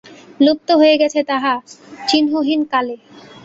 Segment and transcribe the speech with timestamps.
[0.39, 1.53] লুপ্ত হয়ে গেছে তাহা
[2.07, 2.95] চিহ্নহীন কালে।